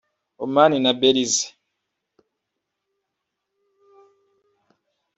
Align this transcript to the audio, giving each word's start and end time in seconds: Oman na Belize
Oman 0.43 0.73
na 0.83 0.91
Belize 0.99 1.43